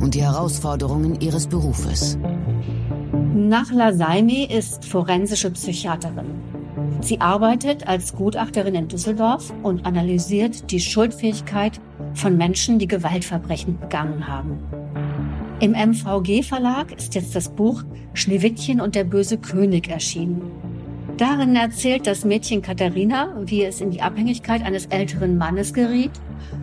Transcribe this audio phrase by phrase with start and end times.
[0.00, 2.18] und die Herausforderungen ihres Berufes.
[3.34, 6.26] Nachla Saimi ist forensische Psychiaterin.
[7.00, 11.80] Sie arbeitet als Gutachterin in Düsseldorf und analysiert die Schuldfähigkeit
[12.14, 14.58] von Menschen, die Gewaltverbrechen begangen haben.
[15.60, 17.82] Im MVG Verlag ist jetzt das Buch
[18.14, 20.42] Schneewittchen und der böse König erschienen.
[21.16, 26.10] Darin erzählt das Mädchen Katharina, wie es in die Abhängigkeit eines älteren Mannes geriet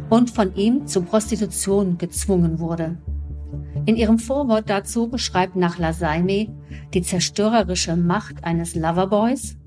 [0.09, 2.97] und von ihm zur Prostitution gezwungen wurde.
[3.85, 6.49] In ihrem Vorwort dazu beschreibt Nachla Saimi
[6.93, 9.57] die zerstörerische Macht eines Loverboys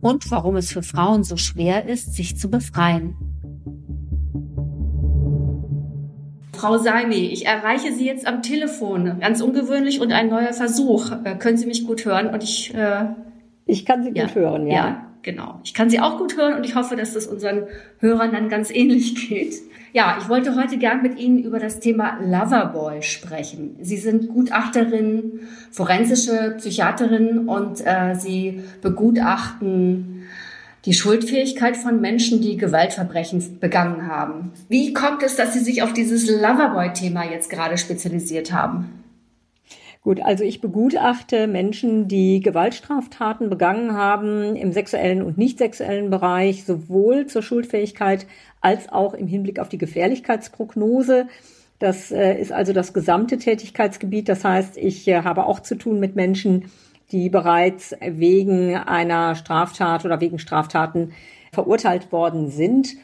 [0.00, 3.16] und warum es für Frauen so schwer ist, sich zu befreien.
[6.52, 9.18] Frau Saimi, ich erreiche Sie jetzt am Telefon.
[9.20, 11.10] Ganz ungewöhnlich und ein neuer Versuch.
[11.24, 12.28] Äh, können Sie mich gut hören?
[12.28, 13.06] Und ich äh,
[13.66, 14.74] ich kann Sie gut ja, hören, ja.
[14.74, 15.60] Ja, genau.
[15.64, 17.64] Ich kann Sie auch gut hören und ich hoffe, dass das unseren
[17.98, 19.54] Hörern dann ganz ähnlich geht.
[19.92, 23.76] Ja, ich wollte heute gern mit Ihnen über das Thema Loverboy sprechen.
[23.80, 30.24] Sie sind Gutachterin, forensische Psychiaterin und äh, Sie begutachten
[30.84, 34.52] die Schuldfähigkeit von Menschen, die Gewaltverbrechen begangen haben.
[34.68, 39.03] Wie kommt es, dass Sie sich auf dieses Loverboy-Thema jetzt gerade spezialisiert haben?
[40.04, 46.66] Gut, also ich begutachte Menschen, die Gewaltstraftaten begangen haben im sexuellen und nicht sexuellen Bereich,
[46.66, 48.26] sowohl zur Schuldfähigkeit
[48.60, 51.26] als auch im Hinblick auf die Gefährlichkeitsprognose.
[51.78, 54.28] Das äh, ist also das gesamte Tätigkeitsgebiet.
[54.28, 56.70] Das heißt, ich äh, habe auch zu tun mit Menschen,
[57.10, 61.12] die bereits wegen einer Straftat oder wegen Straftaten
[61.50, 62.94] verurteilt worden sind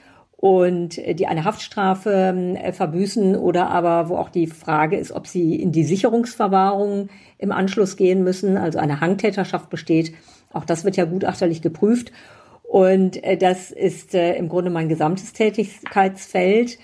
[0.41, 5.27] und äh, die eine Haftstrafe äh, verbüßen oder aber wo auch die Frage ist, ob
[5.27, 10.15] sie in die Sicherungsverwahrung im Anschluss gehen müssen, also eine Hangtäterschaft besteht.
[10.51, 12.11] Auch das wird ja gutachterlich geprüft.
[12.63, 16.79] Und äh, das ist im Grunde mein gesamtes Tätigkeitsfeld.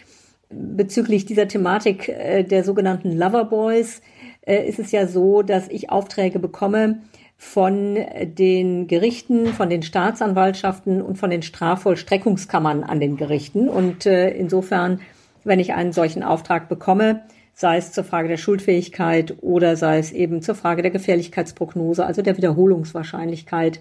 [0.50, 4.00] Bezüglich dieser Thematik der sogenannten Loverboys
[4.42, 7.00] ist es ja so, dass ich Aufträge bekomme,
[7.36, 13.68] von den Gerichten, von den Staatsanwaltschaften und von den Strafvollstreckungskammern an den Gerichten.
[13.68, 15.00] Und äh, insofern,
[15.44, 20.12] wenn ich einen solchen Auftrag bekomme, sei es zur Frage der Schuldfähigkeit oder sei es
[20.12, 23.80] eben zur Frage der Gefährlichkeitsprognose, also der Wiederholungswahrscheinlichkeit,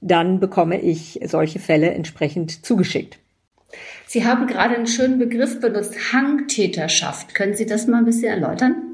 [0.00, 3.18] dann bekomme ich solche Fälle entsprechend zugeschickt.
[4.06, 7.34] Sie haben gerade einen schönen Begriff benutzt, Hangtäterschaft.
[7.34, 8.93] Können Sie das mal ein bisschen erläutern?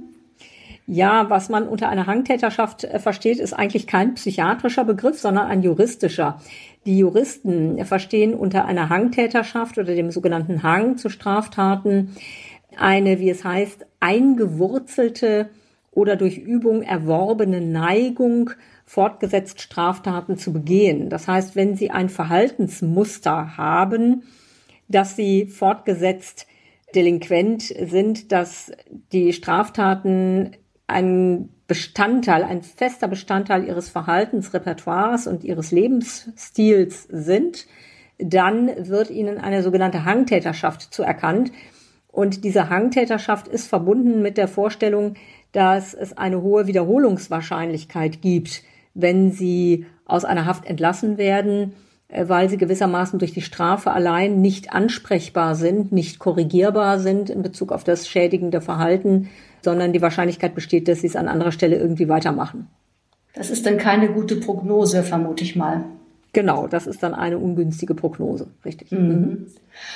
[0.93, 5.63] Ja, was man unter einer Hangtäterschaft äh, versteht, ist eigentlich kein psychiatrischer Begriff, sondern ein
[5.63, 6.41] juristischer.
[6.85, 12.17] Die Juristen verstehen unter einer Hangtäterschaft oder dem sogenannten Hang zu Straftaten
[12.77, 15.51] eine, wie es heißt, eingewurzelte
[15.93, 18.51] oder durch Übung erworbene Neigung,
[18.85, 21.09] fortgesetzt Straftaten zu begehen.
[21.09, 24.25] Das heißt, wenn Sie ein Verhaltensmuster haben,
[24.89, 26.49] dass Sie fortgesetzt
[26.97, 28.73] delinquent sind, dass
[29.13, 30.57] die Straftaten
[30.91, 37.67] ein Bestandteil, ein fester Bestandteil ihres Verhaltensrepertoires und ihres Lebensstils sind,
[38.19, 41.53] dann wird ihnen eine sogenannte Hangtäterschaft zuerkannt.
[42.09, 45.15] Und diese Hangtäterschaft ist verbunden mit der Vorstellung,
[45.53, 48.63] dass es eine hohe Wiederholungswahrscheinlichkeit gibt,
[48.95, 51.75] wenn sie aus einer Haft entlassen werden,
[52.09, 57.43] äh, weil sie gewissermaßen durch die Strafe allein nicht ansprechbar sind, nicht korrigierbar sind in
[57.43, 59.29] Bezug auf das schädigende Verhalten
[59.63, 62.69] sondern die Wahrscheinlichkeit besteht, dass sie es an anderer Stelle irgendwie weitermachen.
[63.35, 65.85] Das ist dann keine gute Prognose, vermute ich mal.
[66.33, 68.93] Genau, das ist dann eine ungünstige Prognose, richtig.
[68.93, 68.99] Mhm.
[68.99, 69.47] mhm.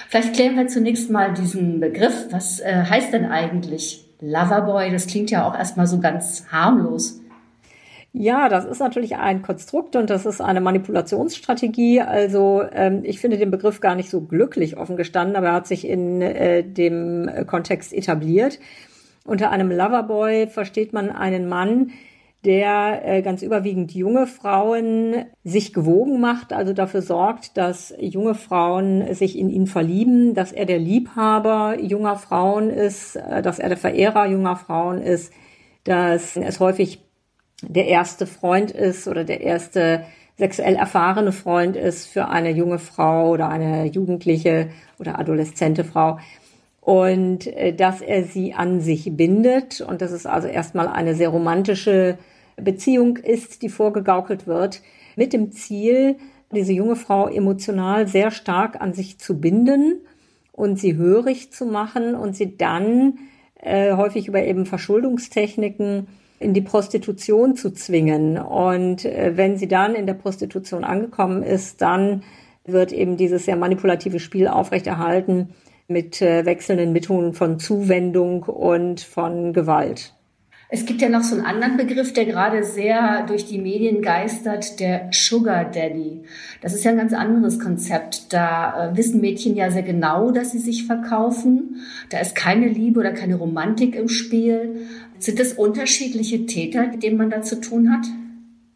[0.09, 2.29] Vielleicht klären wir zunächst mal diesen Begriff.
[2.31, 4.91] Was äh, heißt denn eigentlich Loverboy?
[4.91, 7.21] Das klingt ja auch erstmal so ganz harmlos.
[8.13, 12.01] Ja, das ist natürlich ein Konstrukt und das ist eine Manipulationsstrategie.
[12.01, 15.67] Also ähm, ich finde den Begriff gar nicht so glücklich offen gestanden, aber er hat
[15.67, 18.61] sich in äh, dem Kontext etabliert.
[19.25, 21.93] Unter einem Loverboy versteht man einen Mann,
[22.45, 29.15] der äh, ganz überwiegend junge Frauen sich gewogen macht, also dafür sorgt, dass junge Frauen
[29.15, 33.79] sich in ihn verlieben, dass er der Liebhaber junger Frauen ist, äh, dass er der
[33.79, 35.33] Verehrer junger Frauen ist,
[35.85, 37.01] dass es häufig
[37.63, 40.05] der erste Freund ist oder der erste
[40.37, 44.69] sexuell erfahrene Freund ist für eine junge Frau oder eine jugendliche
[44.99, 46.19] oder adoleszente Frau.
[46.85, 51.31] Und äh, dass er sie an sich bindet und dass es also erstmal eine sehr
[51.31, 52.19] romantische
[52.57, 54.83] Beziehung ist, die vorgegaukelt wird,
[55.17, 56.17] mit dem Ziel,
[56.53, 60.01] diese junge Frau emotional sehr stark an sich zu binden
[60.53, 63.19] und sie hörig zu machen und sie dann
[63.61, 66.07] äh, häufig über eben Verschuldungstechniken
[66.39, 68.37] in die Prostitution zu zwingen.
[68.37, 72.23] Und äh, wenn sie dann in der Prostitution angekommen ist, dann
[72.67, 75.49] wird eben dieses sehr manipulative Spiel aufrechterhalten
[75.89, 80.15] mit äh, wechselnden Methoden von Zuwendung und von Gewalt.
[80.71, 84.81] Es gibt ja noch so einen anderen Begriff, der gerade sehr durch die Medien geistert,
[84.81, 86.23] der Sugar Daddy.
[86.63, 88.33] Das ist ja ein ganz anderes Konzept.
[88.33, 91.77] Da äh, wissen Mädchen ja sehr genau, dass sie sich verkaufen.
[92.11, 94.87] Da ist keine Liebe oder keine Romantik im Spiel.
[95.19, 98.07] Sind das unterschiedliche Täter, mit denen man da zu tun hat?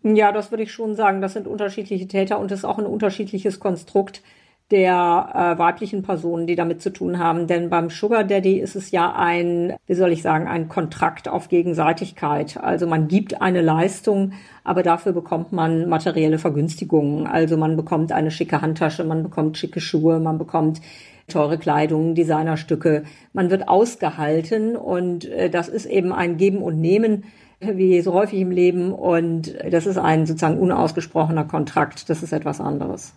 [0.05, 1.21] Ja, das würde ich schon sagen.
[1.21, 4.23] Das sind unterschiedliche Täter und es ist auch ein unterschiedliches Konstrukt
[4.71, 7.47] der äh, weiblichen Personen, die damit zu tun haben.
[7.47, 11.49] Denn beim Sugar Daddy ist es ja ein, wie soll ich sagen, ein Kontrakt auf
[11.49, 12.59] Gegenseitigkeit.
[12.59, 14.33] Also man gibt eine Leistung,
[14.65, 17.27] aber dafür bekommt man materielle Vergünstigungen.
[17.27, 20.83] Also man bekommt eine schicke Handtasche, man bekommt schicke Schuhe, man bekommt
[21.29, 23.05] teure Kleidung, Designerstücke.
[23.33, 27.25] Man wird ausgehalten und äh, das ist eben ein Geben und Nehmen
[27.61, 32.09] wie so häufig im Leben und das ist ein sozusagen unausgesprochener Kontrakt.
[32.09, 33.15] Das ist etwas anderes.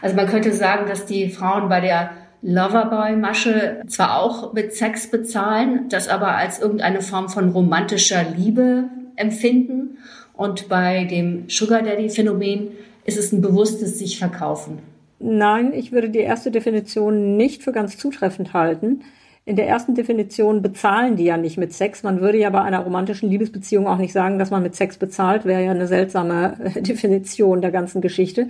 [0.00, 2.10] Also man könnte sagen, dass die Frauen bei der
[2.42, 8.84] Loverboy-Masche zwar auch mit Sex bezahlen, das aber als irgendeine Form von romantischer Liebe
[9.16, 9.98] empfinden.
[10.34, 12.72] Und bei dem Sugar Daddy-Phänomen
[13.04, 14.78] ist es ein bewusstes sich verkaufen.
[15.20, 19.02] Nein, ich würde die erste Definition nicht für ganz zutreffend halten.
[19.44, 22.04] In der ersten Definition bezahlen die ja nicht mit Sex.
[22.04, 25.44] Man würde ja bei einer romantischen Liebesbeziehung auch nicht sagen, dass man mit Sex bezahlt,
[25.44, 28.48] wäre ja eine seltsame Definition der ganzen Geschichte,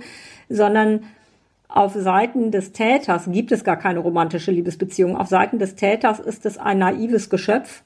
[0.49, 1.05] sondern
[1.67, 5.17] auf Seiten des Täters gibt es gar keine romantische Liebesbeziehung.
[5.17, 7.81] Auf Seiten des Täters ist es ein naives Geschöpf,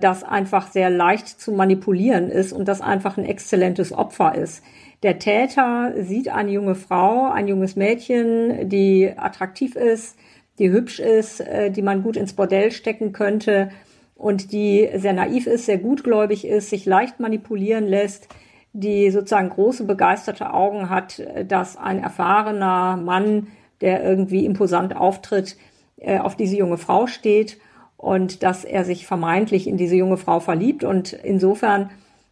[0.00, 4.62] das einfach sehr leicht zu manipulieren ist und das einfach ein exzellentes Opfer ist.
[5.02, 10.16] Der Täter sieht eine junge Frau, ein junges Mädchen, die attraktiv ist,
[10.58, 13.70] die hübsch ist, äh, die man gut ins Bordell stecken könnte
[14.14, 18.28] und die sehr naiv ist, sehr gutgläubig ist, sich leicht manipulieren lässt,
[18.72, 23.48] die sozusagen große begeisterte Augen hat, dass ein erfahrener Mann,
[23.80, 25.56] der irgendwie imposant auftritt,
[25.98, 27.58] äh, auf diese junge Frau steht
[27.96, 30.84] und dass er sich vermeintlich in diese junge Frau verliebt.
[30.84, 31.90] Und insofern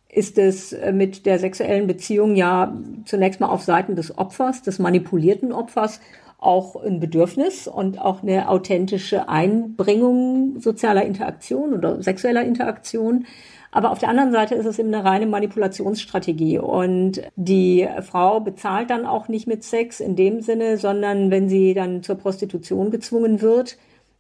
[0.08, 4.78] ist es äh, mit der sexuellen Beziehung ja zunächst mal auf Seiten des Opfers, des
[4.78, 6.00] manipulierten Opfers,
[6.44, 13.26] auch ein Bedürfnis und auch eine authentische Einbringung sozialer Interaktion oder sexueller Interaktion.
[13.72, 16.60] Aber auf der anderen Seite ist es eben eine reine Manipulationsstrategie.
[16.60, 21.74] Und die Frau bezahlt dann auch nicht mit Sex in dem Sinne, sondern wenn sie
[21.74, 23.76] dann zur Prostitution gezwungen wird,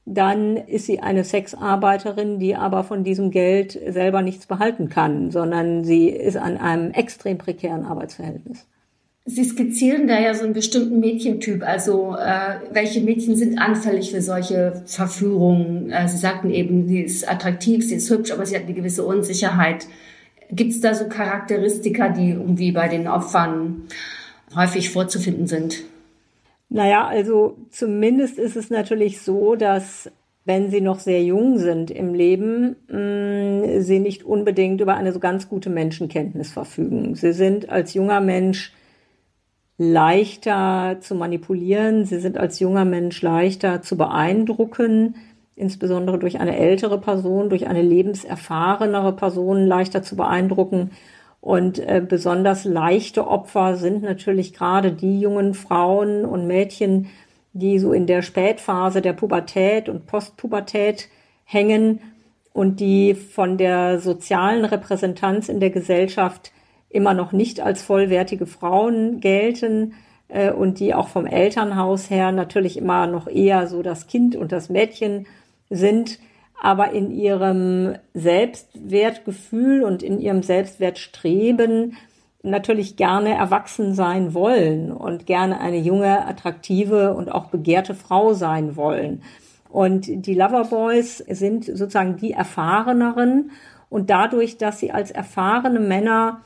[0.06, 5.84] dann ist sie eine Sexarbeiterin, die aber von diesem Geld selber nichts behalten kann, sondern
[5.84, 8.66] sie ist an einem extrem prekären Arbeitsverhältnis.
[9.26, 11.62] Sie skizzieren da ja so einen bestimmten Mädchentyp.
[11.62, 15.90] Also äh, welche Mädchen sind anfällig für solche Verführungen?
[15.90, 19.02] Äh, sie sagten eben, sie ist attraktiv, sie ist hübsch, aber sie hat eine gewisse
[19.04, 19.86] Unsicherheit.
[20.50, 23.84] Gibt es da so Charakteristika, die irgendwie bei den Opfern
[24.54, 25.84] häufig vorzufinden sind?
[26.68, 30.10] Naja, also zumindest ist es natürlich so, dass
[30.44, 35.12] wenn sie noch sehr jung sind im Leben, mh, mm, sie nicht unbedingt über eine
[35.12, 37.14] so ganz gute Menschenkenntnis verfügen.
[37.14, 38.72] Sie sind als junger Mensch
[39.76, 42.04] leichter zu manipulieren.
[42.04, 45.16] Sie sind als junger Mensch leichter zu beeindrucken,
[45.56, 50.90] insbesondere durch eine ältere Person, durch eine lebenserfahrenere Person leichter zu beeindrucken.
[51.40, 57.08] Und äh, besonders leichte Opfer sind natürlich gerade die jungen Frauen und Mädchen,
[57.52, 61.08] die so in der Spätphase der Pubertät und Postpubertät
[61.44, 62.00] hängen
[62.52, 66.52] und die von der sozialen Repräsentanz in der Gesellschaft
[66.94, 69.94] immer noch nicht als vollwertige Frauen gelten
[70.28, 74.52] äh, und die auch vom Elternhaus her natürlich immer noch eher so das Kind und
[74.52, 75.26] das Mädchen
[75.70, 76.18] sind,
[76.60, 81.96] aber in ihrem Selbstwertgefühl und in ihrem Selbstwertstreben
[82.42, 88.76] natürlich gerne erwachsen sein wollen und gerne eine junge, attraktive und auch begehrte Frau sein
[88.76, 89.22] wollen.
[89.68, 93.50] Und die Loverboys sind sozusagen die erfahreneren
[93.88, 96.42] und dadurch, dass sie als erfahrene Männer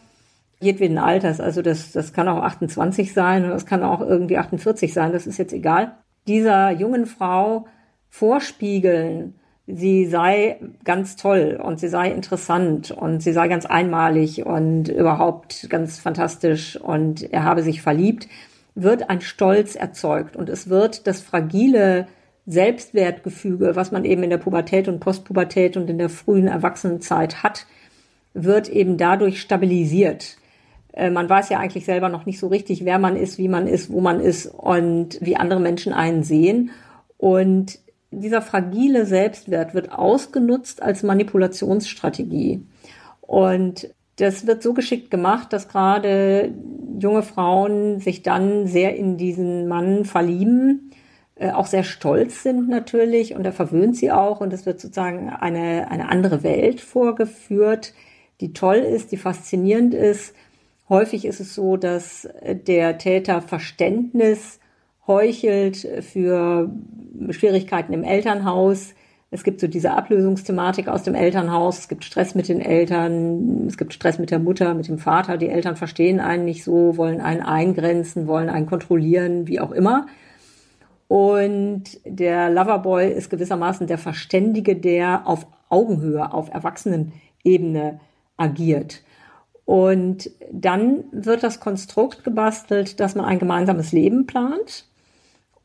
[0.61, 4.93] jedweden Alters, also das, das kann auch 28 sein oder das kann auch irgendwie 48
[4.93, 5.93] sein, das ist jetzt egal,
[6.27, 7.67] dieser jungen Frau
[8.11, 9.35] vorspiegeln,
[9.67, 15.69] sie sei ganz toll und sie sei interessant und sie sei ganz einmalig und überhaupt
[15.71, 18.29] ganz fantastisch und er habe sich verliebt,
[18.75, 22.09] wird ein Stolz erzeugt und es wird das fragile
[22.47, 27.67] Selbstwertgefüge, was man eben in der Pubertät und Postpubertät und in der frühen Erwachsenenzeit hat,
[28.33, 30.39] wird eben dadurch stabilisiert.
[30.99, 33.69] Äh, man weiß ja eigentlich selber noch nicht so richtig, wer man ist, wie man
[33.69, 36.71] ist, wo man ist und wie andere Menschen einen sehen.
[37.17, 37.79] Und
[38.11, 42.67] dieser fragile Selbstwert wird ausgenutzt als Manipulationsstrategie.
[43.21, 46.53] Und das wird so geschickt gemacht, dass gerade
[46.99, 50.91] junge Frauen sich dann sehr in diesen Mann verlieben,
[51.37, 55.31] äh, auch sehr stolz sind natürlich und er verwöhnt sie auch und es wird sozusagen
[55.31, 57.95] eine, eine andere Welt vorgeführt,
[58.41, 60.35] die toll ist, die faszinierend ist.
[60.89, 64.59] Häufig ist es so, dass der Täter Verständnis
[65.07, 66.71] heuchelt für
[67.31, 68.95] Schwierigkeiten im Elternhaus.
[69.31, 71.81] Es gibt so diese Ablösungsthematik aus dem Elternhaus.
[71.81, 73.67] Es gibt Stress mit den Eltern.
[73.67, 75.37] Es gibt Stress mit der Mutter, mit dem Vater.
[75.37, 80.07] Die Eltern verstehen einen nicht so, wollen einen eingrenzen, wollen einen kontrollieren, wie auch immer.
[81.09, 88.01] Und der Loverboy ist gewissermaßen der Verständige, der auf Augenhöhe, auf Erwachsenenebene
[88.39, 89.03] agiert.
[89.69, 94.87] Und dann wird das Konstrukt gebastelt, dass man ein gemeinsames Leben plant.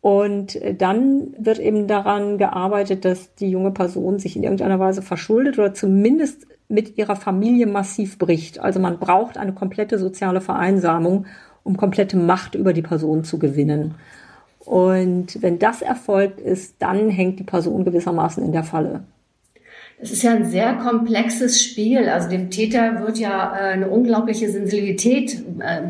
[0.01, 5.57] Und dann wird eben daran gearbeitet, dass die junge Person sich in irgendeiner Weise verschuldet
[5.57, 8.60] oder zumindest mit ihrer Familie massiv bricht.
[8.60, 11.25] Also man braucht eine komplette soziale Vereinsamung,
[11.63, 13.95] um komplette Macht über die Person zu gewinnen.
[14.60, 19.05] Und wenn das erfolgt ist, dann hängt die Person gewissermaßen in der Falle.
[20.03, 22.10] Es ist ja ein sehr komplexes Spiel.
[22.10, 25.83] Also dem Täter wird ja äh, eine unglaubliche Sensibilität äh,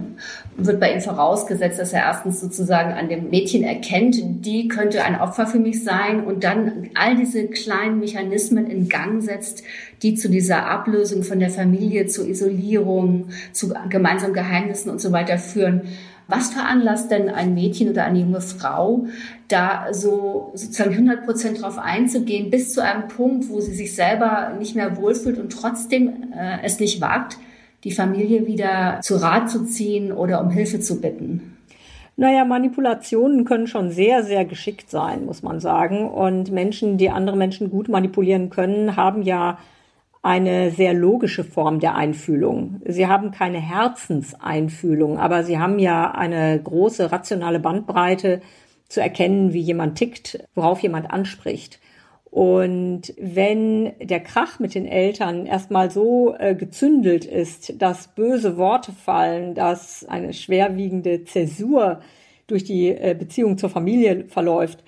[0.57, 5.19] wird bei ihm vorausgesetzt, dass er erstens sozusagen an dem Mädchen erkennt, die könnte ein
[5.19, 9.63] Opfer für mich sein und dann all diese kleinen Mechanismen in Gang setzt,
[10.03, 15.37] die zu dieser Ablösung von der Familie, zu Isolierung, zu gemeinsamen Geheimnissen und so weiter
[15.37, 15.81] führen.
[16.27, 19.07] Was veranlasst denn ein Mädchen oder eine junge Frau,
[19.49, 24.53] da so sozusagen 100 Prozent drauf einzugehen, bis zu einem Punkt, wo sie sich selber
[24.57, 27.37] nicht mehr wohlfühlt und trotzdem äh, es nicht wagt,
[27.83, 31.57] die Familie wieder zu Rat zu ziehen oder um Hilfe zu bitten?
[32.15, 36.07] Naja, Manipulationen können schon sehr, sehr geschickt sein, muss man sagen.
[36.09, 39.57] Und Menschen, die andere Menschen gut manipulieren können, haben ja
[40.21, 42.81] eine sehr logische Form der Einfühlung.
[42.85, 48.41] Sie haben keine Herzenseinfühlung, aber sie haben ja eine große rationale Bandbreite
[48.87, 51.79] zu erkennen, wie jemand tickt, worauf jemand anspricht.
[52.33, 58.91] Und wenn der Krach mit den Eltern erstmal so äh, gezündelt ist, dass böse Worte
[58.91, 62.01] fallen, dass eine schwerwiegende Zäsur
[62.47, 64.83] durch die äh, Beziehung zur Familie verläuft,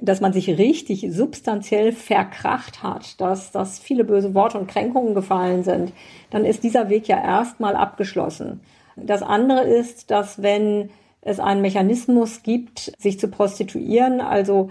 [0.00, 5.64] dass man sich richtig substanziell verkracht hat, dass, dass viele böse Worte und Kränkungen gefallen
[5.64, 5.94] sind,
[6.28, 8.60] dann ist dieser Weg ja erstmal abgeschlossen.
[8.96, 10.90] Das andere ist, dass wenn
[11.22, 14.68] es einen Mechanismus gibt, sich zu prostituieren, also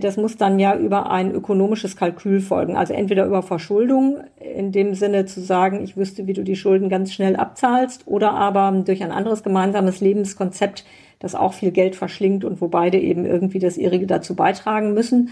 [0.00, 2.76] das muss dann ja über ein ökonomisches Kalkül folgen.
[2.76, 6.88] Also entweder über Verschuldung, in dem Sinne zu sagen, ich wüsste, wie du die Schulden
[6.88, 10.84] ganz schnell abzahlst, oder aber durch ein anderes gemeinsames Lebenskonzept,
[11.20, 15.30] das auch viel Geld verschlingt und wo beide eben irgendwie das ihrige dazu beitragen müssen.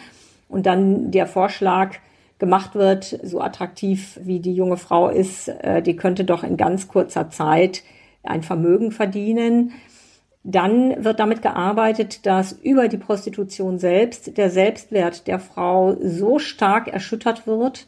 [0.48, 1.96] Und dann der Vorschlag
[2.38, 6.88] gemacht wird, so attraktiv wie die junge Frau ist, äh, die könnte doch in ganz
[6.88, 7.82] kurzer Zeit
[8.22, 9.72] ein Vermögen verdienen.
[10.44, 16.88] Dann wird damit gearbeitet, dass über die Prostitution selbst der Selbstwert der Frau so stark
[16.88, 17.86] erschüttert wird,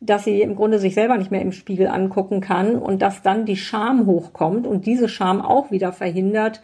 [0.00, 3.46] dass sie im Grunde sich selber nicht mehr im Spiegel angucken kann und dass dann
[3.46, 6.60] die Scham hochkommt und diese Scham auch wieder verhindert,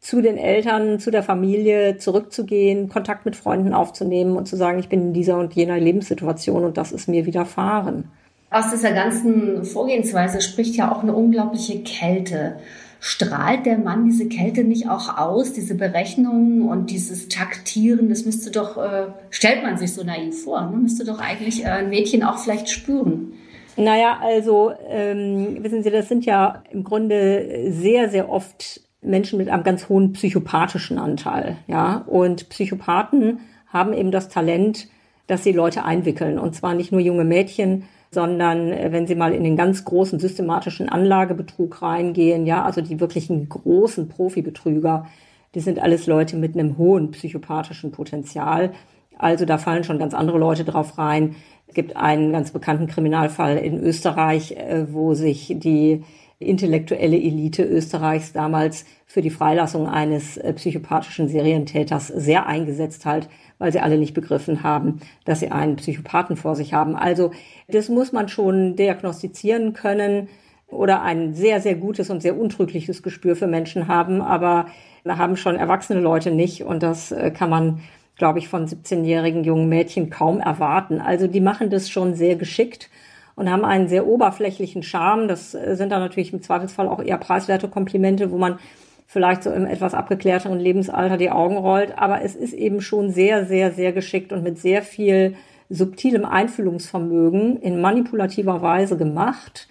[0.00, 4.88] zu den Eltern, zu der Familie zurückzugehen, Kontakt mit Freunden aufzunehmen und zu sagen, ich
[4.88, 8.10] bin in dieser und jener Lebenssituation und das ist mir widerfahren.
[8.50, 12.56] Aus dieser ganzen Vorgehensweise spricht ja auch eine unglaubliche Kälte.
[13.04, 18.08] Strahlt der Mann diese Kälte nicht auch aus, diese Berechnungen und dieses Taktieren?
[18.08, 20.76] Das müsste doch, äh, stellt man sich so naiv vor, ne?
[20.76, 23.32] müsste doch eigentlich äh, ein Mädchen auch vielleicht spüren.
[23.76, 29.48] Naja, also ähm, wissen Sie, das sind ja im Grunde sehr, sehr oft Menschen mit
[29.48, 32.04] einem ganz hohen psychopathischen Anteil, ja.
[32.06, 34.86] Und Psychopathen haben eben das Talent,
[35.26, 36.38] dass sie Leute einwickeln.
[36.38, 40.20] Und zwar nicht nur junge Mädchen, sondern äh, wenn sie mal in den ganz großen
[40.20, 45.06] systematischen Anlagebetrug reingehen, ja, also die wirklichen großen Profibetrüger,
[45.54, 48.72] die sind alles Leute mit einem hohen psychopathischen Potenzial.
[49.18, 51.36] Also da fallen schon ganz andere Leute drauf rein.
[51.66, 56.04] Es gibt einen ganz bekannten Kriminalfall in Österreich, äh, wo sich die
[56.42, 63.72] intellektuelle Elite Österreichs damals für die Freilassung eines äh, psychopathischen Serientäters sehr eingesetzt hat, weil
[63.72, 66.96] sie alle nicht begriffen haben, dass sie einen Psychopathen vor sich haben.
[66.96, 67.30] Also
[67.68, 70.28] das muss man schon diagnostizieren können
[70.68, 74.66] oder ein sehr, sehr gutes und sehr untrügliches Gespür für Menschen haben, aber
[75.06, 77.80] haben schon erwachsene Leute nicht und das äh, kann man
[78.16, 81.00] glaube ich, von 17-jährigen jungen Mädchen kaum erwarten.
[81.00, 82.90] Also die machen das schon sehr geschickt
[83.34, 85.28] und haben einen sehr oberflächlichen Charme.
[85.28, 88.58] Das äh, sind dann natürlich im Zweifelsfall auch eher preiswerte Komplimente, wo man
[89.06, 91.98] vielleicht so im etwas abgeklärteren Lebensalter die Augen rollt.
[91.98, 95.34] Aber es ist eben schon sehr, sehr, sehr geschickt und mit sehr viel
[95.68, 99.68] subtilem Einfühlungsvermögen in manipulativer Weise gemacht.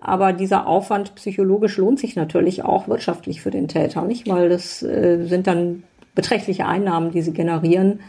[0.00, 4.28] Aber dieser Aufwand psychologisch lohnt sich natürlich auch wirtschaftlich für den Täter, nicht?
[4.28, 5.82] Weil das äh, sind dann
[6.14, 8.00] beträchtliche Einnahmen, die sie generieren,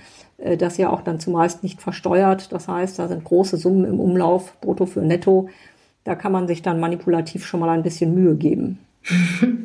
[0.58, 2.52] das ja auch dann zumeist nicht versteuert.
[2.52, 5.50] Das heißt, da sind große Summen im Umlauf, brutto für netto.
[6.04, 8.80] Da kann man sich dann manipulativ schon mal ein bisschen Mühe geben.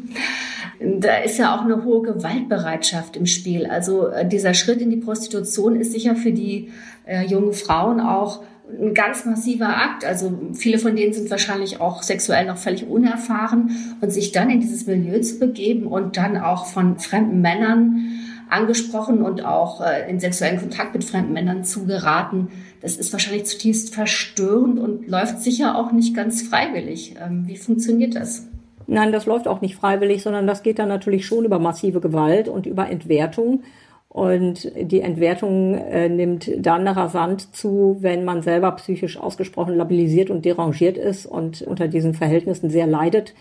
[0.78, 3.66] Da ist ja auch eine hohe Gewaltbereitschaft im Spiel.
[3.66, 6.70] Also äh, dieser Schritt in die Prostitution ist sicher für die
[7.06, 10.04] äh, jungen Frauen auch ein ganz massiver Akt.
[10.04, 14.60] Also viele von denen sind wahrscheinlich auch sexuell noch völlig unerfahren und sich dann in
[14.60, 18.15] dieses Milieu zu begeben und dann auch von fremden Männern
[18.48, 22.48] angesprochen und auch äh, in sexuellen Kontakt mit fremden Männern zu geraten,
[22.80, 27.16] das ist wahrscheinlich zutiefst verstörend und läuft sicher auch nicht ganz freiwillig.
[27.20, 28.46] Ähm, wie funktioniert das?
[28.86, 32.48] Nein, das läuft auch nicht freiwillig, sondern das geht dann natürlich schon über massive Gewalt
[32.48, 33.62] und über Entwertung.
[34.08, 40.44] Und die Entwertung äh, nimmt dann rasant zu, wenn man selber psychisch ausgesprochen labilisiert und
[40.44, 43.34] derangiert ist und unter diesen Verhältnissen sehr leidet.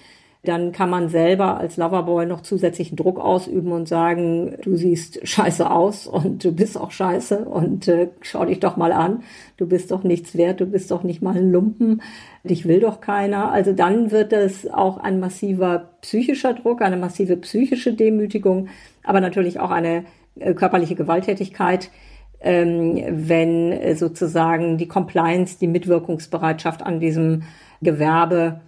[0.46, 5.70] Dann kann man selber als Loverboy noch zusätzlichen Druck ausüben und sagen, du siehst scheiße
[5.70, 9.24] aus und du bist auch scheiße und äh, schau dich doch mal an.
[9.58, 12.02] Du bist doch nichts wert, du bist doch nicht mal ein Lumpen,
[12.44, 13.52] dich will doch keiner.
[13.52, 18.70] Also dann wird es auch ein massiver psychischer Druck, eine massive psychische Demütigung,
[19.04, 20.06] aber natürlich auch eine
[20.40, 21.90] äh, körperliche Gewalttätigkeit,
[22.40, 27.44] ähm, wenn sozusagen die Compliance, die Mitwirkungsbereitschaft an diesem
[27.82, 28.62] Gewerbe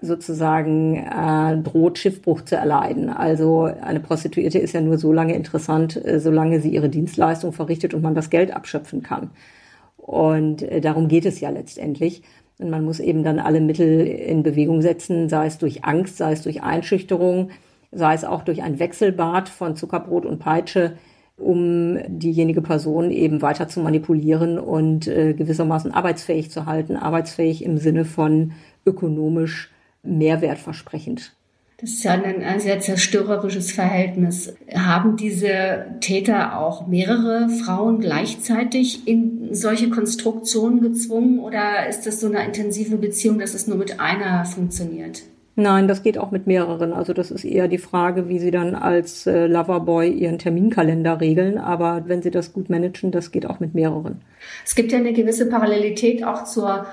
[0.00, 3.08] sozusagen äh, droht, Schiffbruch zu erleiden.
[3.08, 7.94] Also eine Prostituierte ist ja nur so lange interessant, äh, solange sie ihre Dienstleistung verrichtet
[7.94, 9.30] und man das Geld abschöpfen kann.
[9.96, 12.22] Und äh, darum geht es ja letztendlich.
[12.58, 16.32] Und man muss eben dann alle Mittel in Bewegung setzen, sei es durch Angst, sei
[16.32, 17.50] es durch Einschüchterung,
[17.90, 20.92] sei es auch durch ein Wechselbad von Zuckerbrot und Peitsche,
[21.36, 26.96] um diejenige Person eben weiter zu manipulieren und äh, gewissermaßen arbeitsfähig zu halten.
[26.96, 28.52] Arbeitsfähig im Sinne von
[28.86, 29.73] ökonomisch
[30.04, 31.32] mehrwertversprechend.
[31.78, 34.54] Das ist ja ein, sehr zerstörerisches Verhältnis.
[34.74, 42.28] Haben diese Täter auch mehrere Frauen gleichzeitig in solche Konstruktionen gezwungen oder ist das so
[42.28, 45.24] eine intensive Beziehung, dass es nur mit einer funktioniert?
[45.56, 46.92] Nein, das geht auch mit mehreren.
[46.92, 51.58] Also das ist eher die Frage, wie sie dann als äh, Loverboy ihren Terminkalender regeln.
[51.58, 54.20] Aber wenn sie das gut managen, das geht auch mit mehreren.
[54.64, 56.86] Es gibt ja eine gewisse Parallelität auch zur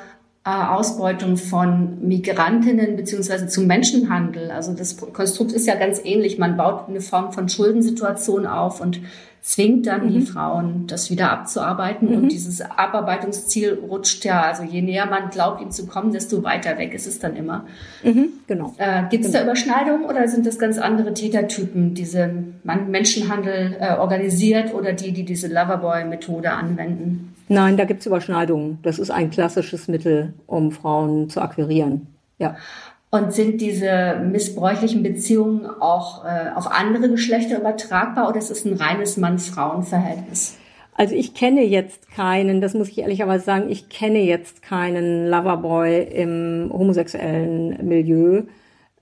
[0.43, 4.49] Ausbeutung von Migrantinnen beziehungsweise zum Menschenhandel.
[4.49, 6.39] Also das Konstrukt ist ja ganz ähnlich.
[6.39, 9.01] Man baut eine Form von Schuldensituation auf und
[9.41, 10.13] zwingt dann mhm.
[10.13, 12.10] die Frauen, das wieder abzuarbeiten.
[12.10, 12.15] Mhm.
[12.15, 16.77] Und dieses Abarbeitungsziel rutscht ja, also je näher man glaubt, ihm zu kommen, desto weiter
[16.77, 17.65] weg ist es dann immer.
[18.04, 18.73] Mhm, genau.
[18.77, 19.43] Äh, Gibt es genau.
[19.43, 22.32] da Überschneidungen oder sind das ganz andere Tätertypen, diese
[22.63, 27.31] Menschenhandel äh, organisiert oder die, die diese Loverboy-Methode anwenden?
[27.51, 28.79] Nein, da gibt es Überschneidungen.
[28.81, 32.07] Das ist ein klassisches Mittel, um Frauen zu akquirieren.
[32.37, 32.55] Ja.
[33.09, 38.73] Und sind diese missbräuchlichen Beziehungen auch äh, auf andere Geschlechter übertragbar oder ist es ein
[38.73, 40.57] reines Mann-Frauen-Verhältnis?
[40.95, 46.03] Also ich kenne jetzt keinen, das muss ich ehrlicherweise sagen, ich kenne jetzt keinen Loverboy
[46.03, 48.43] im homosexuellen Milieu.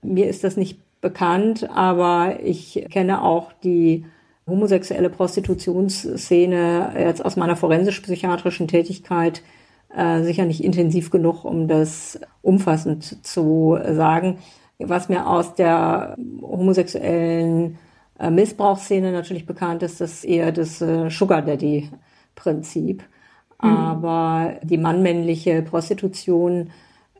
[0.02, 4.06] Mir ist das nicht bekannt, aber ich kenne auch die
[4.46, 9.42] homosexuelle Prostitutionsszene jetzt aus meiner forensisch-psychiatrischen Tätigkeit
[9.94, 14.38] äh, sicher nicht intensiv genug, um das umfassend zu sagen.
[14.78, 17.78] Was mir aus der homosexuellen
[18.18, 21.90] äh, Missbrauchsszene natürlich bekannt ist, ist eher das äh, Sugar Daddy
[22.34, 23.02] Prinzip.
[23.62, 23.68] Mhm.
[23.68, 26.70] Aber die mannmännliche Prostitution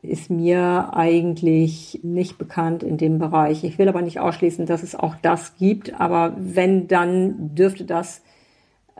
[0.03, 3.63] ist mir eigentlich nicht bekannt in dem Bereich.
[3.63, 8.21] Ich will aber nicht ausschließen, dass es auch das gibt, aber wenn, dann dürfte das,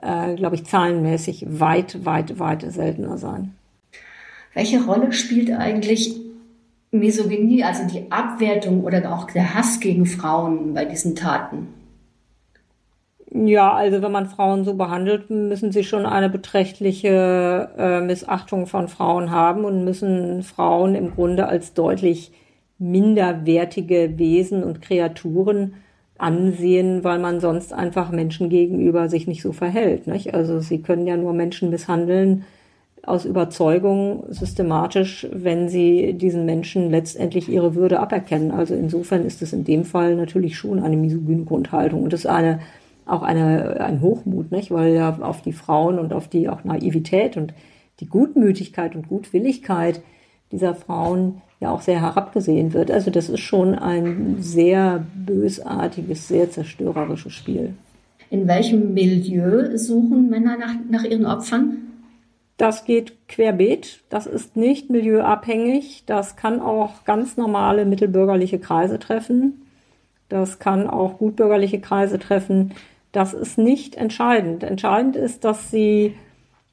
[0.01, 3.55] äh, glaube ich, zahlenmäßig weit, weit, weit seltener sein.
[4.53, 6.19] Welche Rolle spielt eigentlich
[6.91, 11.67] Misogynie, also die Abwertung oder auch der Hass gegen Frauen bei diesen Taten?
[13.33, 18.89] Ja, also wenn man Frauen so behandelt, müssen sie schon eine beträchtliche äh, Missachtung von
[18.89, 22.33] Frauen haben und müssen Frauen im Grunde als deutlich
[22.77, 25.75] minderwertige Wesen und Kreaturen
[26.17, 30.07] ansehen, weil man sonst einfach Menschen gegenüber sich nicht so verhält.
[30.07, 30.33] Nicht?
[30.33, 32.43] Also sie können ja nur Menschen misshandeln
[33.03, 38.51] aus Überzeugung systematisch, wenn sie diesen Menschen letztendlich ihre Würde aberkennen.
[38.51, 42.59] Also insofern ist es in dem Fall natürlich schon eine misogyne Grundhaltung und ist eine
[43.11, 44.71] auch eine, ein Hochmut, nicht?
[44.71, 47.53] weil ja auf die Frauen und auf die auch Naivität und
[47.99, 50.01] die Gutmütigkeit und Gutwilligkeit
[50.51, 52.91] dieser Frauen ja auch sehr herabgesehen wird.
[52.91, 57.73] Also das ist schon ein sehr bösartiges, sehr zerstörerisches Spiel.
[58.29, 61.77] In welchem Milieu suchen Männer nach, nach ihren Opfern?
[62.57, 64.01] Das geht querbeet.
[64.09, 66.03] Das ist nicht milieuabhängig.
[66.05, 69.61] Das kann auch ganz normale mittelbürgerliche Kreise treffen.
[70.29, 72.71] Das kann auch gutbürgerliche Kreise treffen.
[73.11, 74.63] Das ist nicht entscheidend.
[74.63, 76.15] Entscheidend ist, dass sie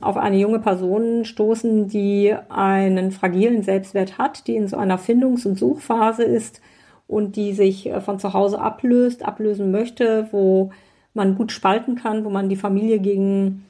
[0.00, 5.46] auf eine junge Person stoßen, die einen fragilen Selbstwert hat, die in so einer Findungs-
[5.46, 6.60] und Suchphase ist
[7.08, 10.70] und die sich äh, von zu Hause ablöst, ablösen möchte, wo
[11.14, 13.64] man gut spalten kann, wo man die Familie gegen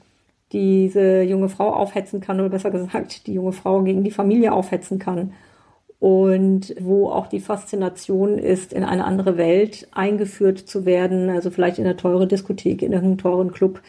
[0.51, 4.99] diese junge Frau aufhetzen kann oder besser gesagt die junge Frau gegen die Familie aufhetzen
[4.99, 5.33] kann
[5.99, 11.77] und wo auch die Faszination ist, in eine andere Welt eingeführt zu werden, also vielleicht
[11.77, 13.81] in eine teure Diskothek, in einen teuren Club,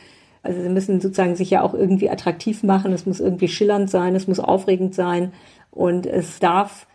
[0.43, 2.93] also sie müssen sozusagen sich ja auch irgendwie attraktiv machen.
[2.93, 5.33] Es muss irgendwie schillernd sein, es muss aufregend sein
[5.71, 6.87] und es darf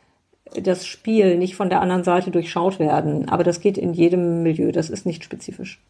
[0.62, 3.30] das Spiel nicht von der anderen Seite durchschaut werden.
[3.30, 5.82] Aber das geht in jedem Milieu, das ist nicht spezifisch.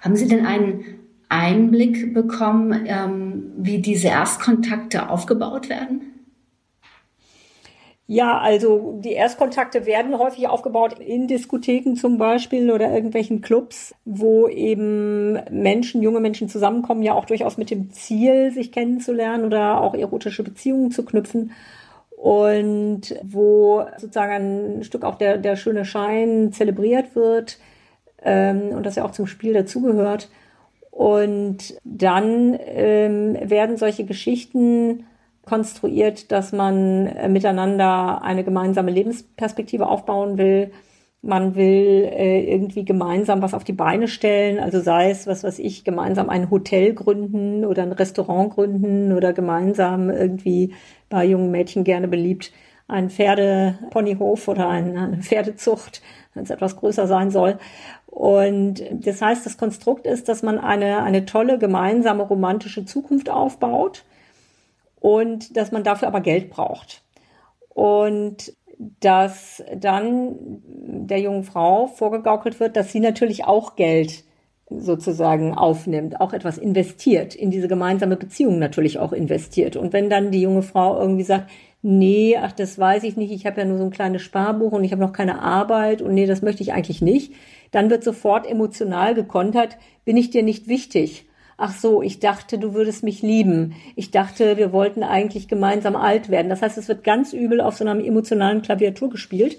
[0.00, 0.84] Haben Sie denn einen
[1.28, 6.11] Einblick bekommen, ähm, wie diese Erstkontakte aufgebaut werden?
[8.08, 14.48] Ja, also die Erstkontakte werden häufig aufgebaut in Diskotheken zum Beispiel oder irgendwelchen Clubs, wo
[14.48, 19.94] eben Menschen, junge Menschen zusammenkommen, ja auch durchaus mit dem Ziel, sich kennenzulernen oder auch
[19.94, 21.52] erotische Beziehungen zu knüpfen.
[22.16, 27.58] Und wo sozusagen ein Stück auch der, der schöne Schein zelebriert wird
[28.22, 30.28] ähm, und das ja auch zum Spiel dazugehört.
[30.90, 35.06] Und dann ähm, werden solche Geschichten
[35.44, 40.70] konstruiert, dass man äh, miteinander eine gemeinsame Lebensperspektive aufbauen will.
[41.20, 45.58] Man will äh, irgendwie gemeinsam was auf die Beine stellen, also sei es, was weiß
[45.60, 50.74] ich, gemeinsam ein Hotel gründen oder ein Restaurant gründen oder gemeinsam irgendwie
[51.08, 52.52] bei jungen Mädchen gerne beliebt
[52.88, 56.02] ein Pferdeponyhof oder eine Pferdezucht,
[56.34, 57.58] wenn es etwas größer sein soll.
[58.06, 64.04] Und das heißt, das Konstrukt ist, dass man eine, eine tolle gemeinsame romantische Zukunft aufbaut
[65.02, 67.02] und dass man dafür aber Geld braucht.
[67.68, 68.54] Und
[69.00, 70.36] dass dann
[70.68, 74.22] der jungen Frau vorgegaukelt wird, dass sie natürlich auch Geld
[74.70, 79.74] sozusagen aufnimmt, auch etwas investiert, in diese gemeinsame Beziehung natürlich auch investiert.
[79.74, 81.50] Und wenn dann die junge Frau irgendwie sagt,
[81.82, 84.84] nee, ach, das weiß ich nicht, ich habe ja nur so ein kleines Sparbuch und
[84.84, 87.32] ich habe noch keine Arbeit und nee, das möchte ich eigentlich nicht,
[87.72, 91.26] dann wird sofort emotional gekontert, bin ich dir nicht wichtig?
[91.62, 93.76] Ach so, ich dachte, du würdest mich lieben.
[93.94, 96.48] Ich dachte, wir wollten eigentlich gemeinsam alt werden.
[96.48, 99.58] Das heißt, es wird ganz übel auf so einer emotionalen Klaviatur gespielt.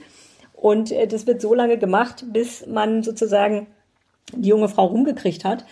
[0.54, 3.68] Und äh, das wird so lange gemacht, bis man sozusagen
[4.36, 5.66] die junge Frau rumgekriegt hat,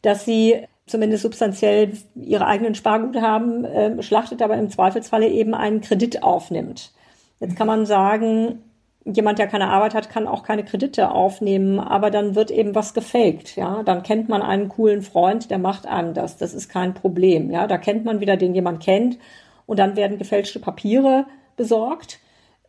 [0.00, 6.22] dass sie zumindest substanziell ihre eigenen Sparguthaben äh, schlachtet, aber im Zweifelsfalle eben einen Kredit
[6.22, 6.92] aufnimmt.
[7.40, 8.62] Jetzt kann man sagen,
[9.04, 12.94] jemand, der keine Arbeit hat, kann auch keine Kredite aufnehmen, aber dann wird eben was
[12.94, 13.82] gefaked, ja.
[13.82, 16.36] Dann kennt man einen coolen Freund, der macht einem das.
[16.36, 17.66] Das ist kein Problem, ja.
[17.66, 19.18] Da kennt man wieder, den jemand kennt
[19.66, 22.18] und dann werden gefälschte Papiere besorgt,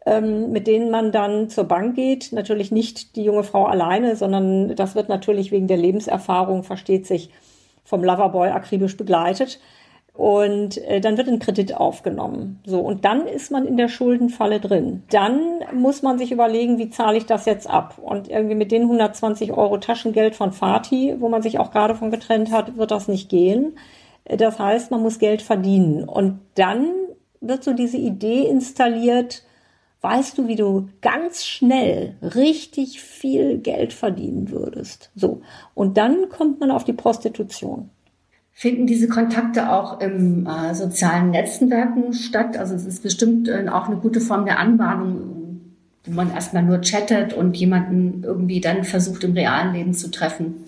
[0.05, 2.31] ähm, mit denen man dann zur Bank geht.
[2.33, 7.29] Natürlich nicht die junge Frau alleine, sondern das wird natürlich wegen der Lebenserfahrung, versteht sich,
[7.85, 9.59] vom Loverboy akribisch begleitet.
[10.15, 12.61] Und äh, dann wird ein Kredit aufgenommen.
[12.65, 15.03] So, und dann ist man in der Schuldenfalle drin.
[15.09, 17.99] Dann muss man sich überlegen, wie zahle ich das jetzt ab?
[18.01, 22.11] Und irgendwie mit den 120 Euro Taschengeld von Fatih, wo man sich auch gerade von
[22.11, 23.77] getrennt hat, wird das nicht gehen.
[24.23, 26.07] Das heißt, man muss Geld verdienen.
[26.07, 26.87] Und dann
[27.41, 29.43] wird so diese Idee installiert,
[29.99, 35.11] weißt du, wie du ganz schnell richtig viel Geld verdienen würdest.
[35.13, 35.41] So.
[35.73, 37.89] Und dann kommt man auf die Prostitution.
[38.57, 42.55] Finden diese Kontakte auch im äh, sozialen Netzwerken statt?
[42.55, 45.59] Also es ist bestimmt äh, auch eine gute Form der Anbahnung,
[46.05, 50.63] wo man erstmal nur chattet und jemanden irgendwie dann versucht im realen Leben zu treffen.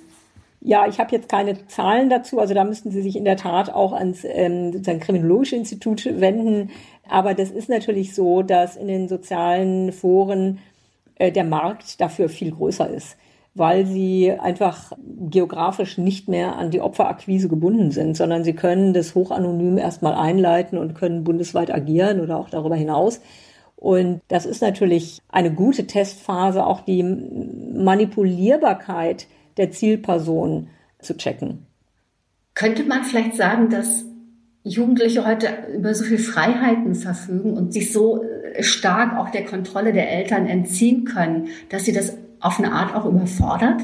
[0.60, 2.42] Ja, ich habe jetzt keine Zahlen dazu.
[2.42, 6.72] Also da müssten Sie sich in der Tat auch ans ähm, sozusagen Kriminologische Institut wenden.
[7.08, 10.60] Aber das ist natürlich so, dass in den sozialen Foren
[11.16, 13.16] äh, der Markt dafür viel größer ist
[13.58, 14.92] weil sie einfach
[15.30, 20.78] geografisch nicht mehr an die Opferakquise gebunden sind, sondern sie können das hochanonym erstmal einleiten
[20.78, 23.22] und können bundesweit agieren oder auch darüber hinaus.
[23.76, 30.68] Und das ist natürlich eine gute Testphase, auch die Manipulierbarkeit der Zielperson
[31.00, 31.66] zu checken.
[32.56, 34.06] Könnte man vielleicht sagen, dass
[34.64, 38.24] Jugendliche heute über so viel Freiheiten verfügen und sich so
[38.62, 43.06] stark auch der Kontrolle der Eltern entziehen können, dass sie das auf eine Art auch
[43.06, 43.82] überfordert?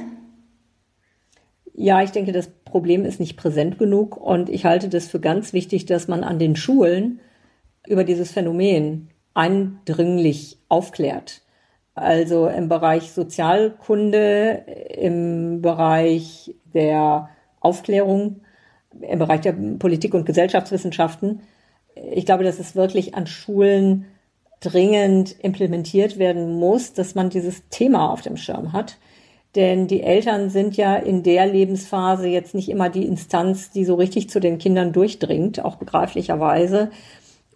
[1.74, 5.54] Ja, ich denke, das Problem ist nicht präsent genug und ich halte das für ganz
[5.54, 7.20] wichtig, dass man an den Schulen
[7.88, 11.42] über dieses Phänomen eindringlich aufklärt.
[11.96, 14.64] Also im Bereich Sozialkunde,
[14.98, 18.42] im Bereich der Aufklärung,
[19.02, 21.42] im Bereich der Politik- und Gesellschaftswissenschaften.
[22.12, 24.06] Ich glaube, dass es wirklich an Schulen
[24.64, 28.98] dringend implementiert werden muss, dass man dieses Thema auf dem Schirm hat.
[29.56, 33.96] Denn die Eltern sind ja in der Lebensphase jetzt nicht immer die Instanz, die so
[33.96, 36.90] richtig zu den Kindern durchdringt, auch begreiflicherweise.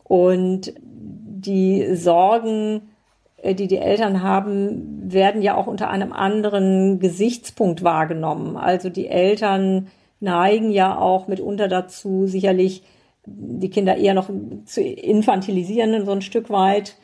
[0.03, 2.89] Und die Sorgen,
[3.37, 8.57] äh, die die Eltern haben, werden ja auch unter einem anderen Gesichtspunkt wahrgenommen.
[8.57, 9.87] Also die Eltern
[10.19, 12.83] neigen ja auch mitunter dazu, sicherlich
[13.27, 14.29] die Kinder eher noch
[14.65, 16.95] zu infantilisieren, so ein Stück weit,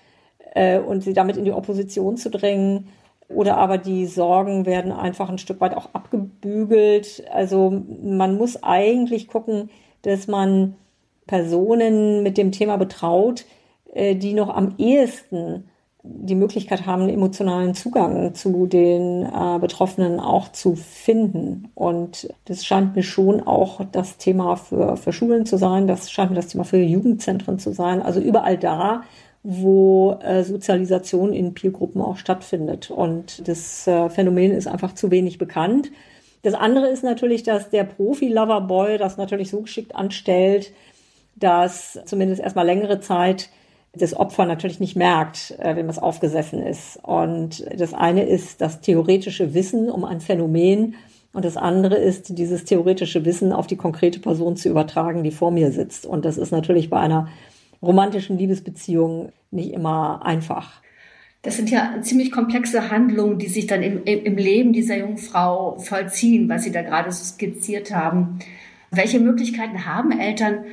[0.55, 2.87] äh, und sie damit in die Opposition zu drängen.
[3.27, 7.23] Oder aber die Sorgen werden einfach ein Stück weit auch abgebügelt.
[7.31, 9.69] Also man muss eigentlich gucken,
[10.03, 10.75] dass man
[11.25, 13.45] Personen mit dem Thema betraut,
[13.93, 15.65] äh, die noch am ehesten
[16.05, 21.69] die Möglichkeit haben, einen emotionalen Zugang zu den äh, Betroffenen auch zu finden.
[21.75, 25.87] Und das scheint mir schon auch das Thema für, für Schulen zu sein.
[25.87, 28.01] Das scheint mir das Thema für Jugendzentren zu sein.
[28.01, 29.03] Also überall da,
[29.43, 32.91] wo äh, Sozialisation in Peergruppen auch stattfindet.
[32.91, 35.89] Und das äh, Phänomen ist einfach zu wenig bekannt.
[36.41, 40.73] Das andere ist natürlich, dass der Profi-Loverboy das natürlich so geschickt anstellt,
[41.37, 43.49] dass zumindest erstmal längere Zeit
[43.95, 46.99] das Opfer natürlich nicht merkt, äh, wenn es aufgesessen ist.
[47.03, 50.95] Und das eine ist das theoretische Wissen um ein Phänomen
[51.33, 55.51] und das andere ist, dieses theoretische Wissen auf die konkrete Person zu übertragen, die vor
[55.51, 56.05] mir sitzt.
[56.05, 57.27] Und das ist natürlich bei einer
[57.81, 60.81] romantischen Liebesbeziehung nicht immer einfach.
[61.41, 65.77] Das sind ja ziemlich komplexe Handlungen, die sich dann im, im Leben dieser jungen Frau
[65.79, 68.39] vollziehen, was Sie da gerade so skizziert haben.
[68.91, 70.65] Welche Möglichkeiten haben Eltern,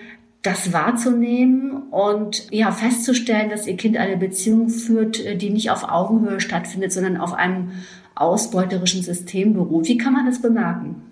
[0.43, 5.89] das wahrzunehmen und ja festzustellen, dass ihr Kind eine Beziehung führt, äh, die nicht auf
[5.89, 7.73] Augenhöhe stattfindet, sondern auf einem
[8.15, 9.89] ausbeuterischen System beruht.
[9.89, 11.03] Wie kann man das bemerken?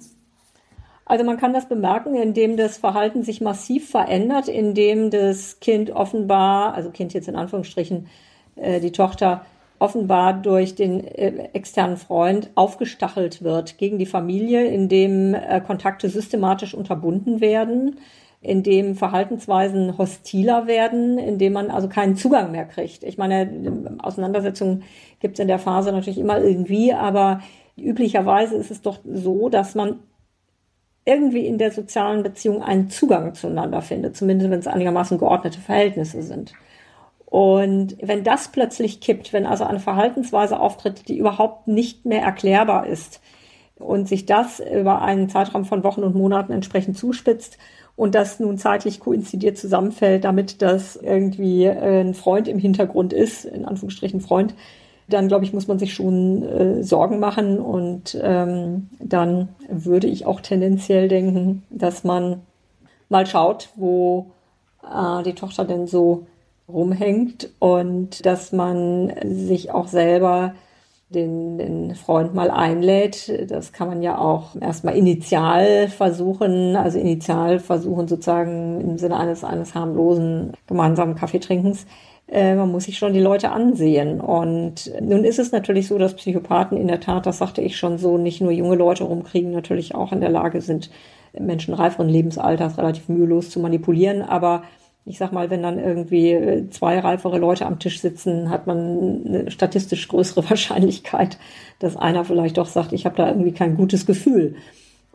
[1.05, 6.75] Also man kann das bemerken, indem das Verhalten sich massiv verändert, indem das Kind offenbar,
[6.75, 8.09] also Kind jetzt in Anführungsstrichen,
[8.57, 9.45] äh, die Tochter
[9.79, 15.37] offenbar durch den äh, externen Freund aufgestachelt wird gegen die Familie, indem
[15.67, 17.97] Kontakte systematisch unterbunden werden,
[18.41, 23.03] in dem Verhaltensweisen hostiler werden, in dem man also keinen Zugang mehr kriegt.
[23.03, 24.85] Ich meine, Auseinandersetzungen
[25.21, 27.41] gibt es in der Phase natürlich immer irgendwie, aber
[27.77, 30.01] üblicherweise ist es doch so, dass man
[31.05, 36.23] irgendwie in der sozialen Beziehung einen Zugang zueinander findet, zumindest wenn es einigermaßen geordnete Verhältnisse
[36.23, 36.53] sind.
[37.25, 42.87] Und wenn das plötzlich kippt, wenn also eine Verhaltensweise auftritt, die überhaupt nicht mehr erklärbar
[42.87, 43.21] ist
[43.79, 47.59] und sich das über einen Zeitraum von Wochen und Monaten entsprechend zuspitzt,
[47.99, 53.45] und das nun zeitlich koinzidiert zusammenfällt, damit das irgendwie äh, ein Freund im Hintergrund ist,
[53.45, 54.55] in Anführungsstrichen Freund,
[55.09, 60.27] dann glaube ich, muss man sich schon äh, Sorgen machen und ähm, dann würde ich
[60.27, 62.43] auch tendenziell denken, dass man
[63.09, 64.27] mal schaut, wo
[64.85, 66.27] äh, die Tochter denn so
[66.69, 70.55] rumhängt und dass man sich auch selber
[71.11, 73.51] den, den Freund mal einlädt.
[73.51, 79.45] Das kann man ja auch erstmal initial versuchen, also initial versuchen sozusagen im Sinne eines,
[79.45, 81.87] eines harmlosen gemeinsamen Kaffeetrinkens.
[82.31, 84.21] Äh, man muss sich schon die Leute ansehen.
[84.21, 87.99] Und nun ist es natürlich so, dass Psychopathen in der Tat, das sagte ich schon
[87.99, 90.91] so, nicht nur junge Leute rumkriegen, natürlich auch in der Lage sind,
[91.39, 94.23] Menschen reiferen Lebensalters relativ mühelos zu manipulieren.
[94.23, 94.63] Aber
[95.09, 99.25] ich sag mal, wenn dann irgendwie äh, zwei reifere Leute am Tisch sitzen, hat man
[99.27, 101.39] eine statistisch größere Wahrscheinlichkeit,
[101.79, 104.57] dass einer vielleicht doch sagt, ich habe da irgendwie kein gutes Gefühl.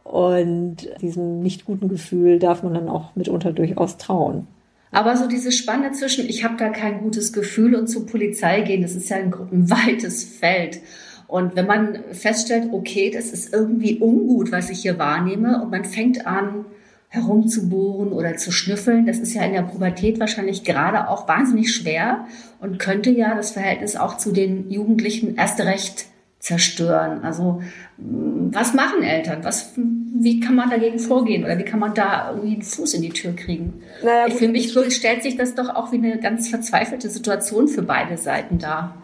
[0.03, 4.47] Und diesem nicht guten Gefühl darf man dann auch mitunter durchaus trauen.
[4.91, 8.83] Aber so diese Spanne zwischen, ich habe da kein gutes Gefühl und zur Polizei gehen,
[8.83, 10.81] das ist ja ein, ein weites Feld.
[11.27, 15.83] Und wenn man feststellt, okay, das ist irgendwie ungut, was ich hier wahrnehme, und man
[15.83, 16.65] fängt an,
[17.13, 19.05] herumzubohren oder zu schnüffeln.
[19.05, 22.25] Das ist ja in der Pubertät wahrscheinlich gerade auch wahnsinnig schwer
[22.59, 26.07] und könnte ja das Verhältnis auch zu den Jugendlichen erst recht
[26.39, 27.23] zerstören.
[27.23, 27.61] Also
[27.97, 29.43] was machen Eltern?
[29.43, 33.03] Was, wie kann man dagegen vorgehen oder wie kann man da irgendwie einen Fuß in
[33.03, 33.83] die Tür kriegen?
[34.03, 37.83] Naja, gut, für mich stellt sich das doch auch wie eine ganz verzweifelte Situation für
[37.83, 38.97] beide Seiten dar.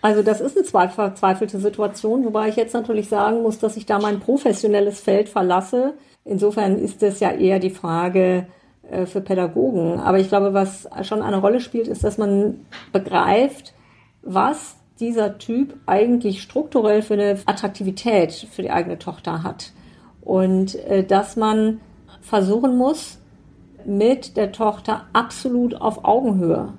[0.00, 3.98] Also das ist eine verzweifelte Situation, wobei ich jetzt natürlich sagen muss, dass ich da
[3.98, 5.92] mein professionelles Feld verlasse
[6.24, 8.46] Insofern ist es ja eher die Frage
[8.90, 9.98] äh, für Pädagogen.
[10.00, 13.74] Aber ich glaube, was schon eine Rolle spielt, ist, dass man begreift,
[14.22, 19.72] was dieser Typ eigentlich strukturell für eine Attraktivität für die eigene Tochter hat.
[20.20, 21.80] Und äh, dass man
[22.20, 23.18] versuchen muss,
[23.86, 26.74] mit der Tochter absolut auf Augenhöhe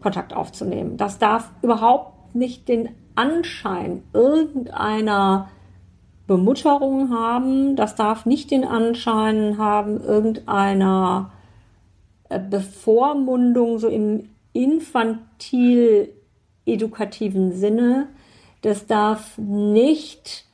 [0.00, 0.96] Kontakt aufzunehmen.
[0.96, 5.48] Das darf überhaupt nicht den Anschein irgendeiner
[6.26, 7.76] Bemutterung haben.
[7.76, 11.30] Das darf nicht den Anschein haben irgendeiner
[12.28, 16.10] äh, Bevormundung so im infantil
[16.66, 18.08] edukativen Sinne.
[18.62, 20.46] Das darf nicht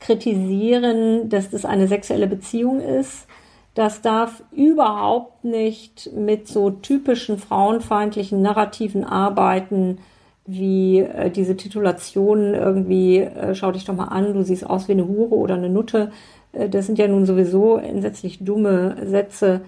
[0.00, 3.26] kritisieren, dass das eine sexuelle Beziehung ist.
[3.74, 9.98] Das darf überhaupt nicht mit so typischen frauenfeindlichen Narrativen arbeiten,
[10.46, 14.92] wie äh, diese Titulationen irgendwie, äh, schau dich doch mal an, du siehst aus wie
[14.92, 16.12] eine Hure oder eine Nutte.
[16.52, 19.62] Äh, das sind ja nun sowieso entsetzlich dumme Sätze,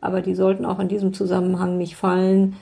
[0.00, 2.56] aber die sollten auch in diesem Zusammenhang nicht fallen,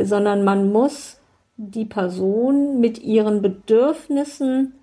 [0.00, 1.18] sondern man muss
[1.56, 4.74] die Person mit ihren Bedürfnissen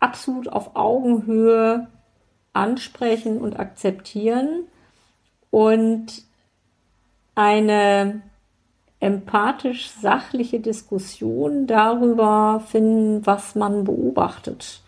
[0.00, 1.88] absolut auf Augenhöhe
[2.52, 4.64] ansprechen und akzeptieren
[5.50, 6.06] und
[7.34, 8.22] eine
[9.04, 14.80] empathisch sachliche Diskussion darüber finden, was man beobachtet.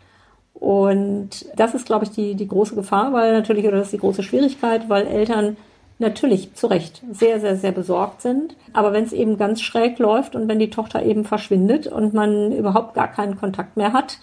[0.54, 3.98] Und das ist, glaube ich, die, die große Gefahr, weil natürlich, oder das ist die
[3.98, 5.58] große Schwierigkeit, weil Eltern
[5.98, 8.56] natürlich zu Recht sehr, sehr, sehr besorgt sind.
[8.72, 12.52] Aber wenn es eben ganz schräg läuft und wenn die Tochter eben verschwindet und man
[12.52, 14.18] überhaupt gar keinen Kontakt mehr hat,